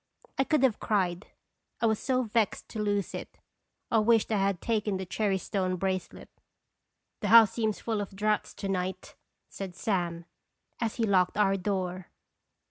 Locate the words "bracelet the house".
5.75-7.51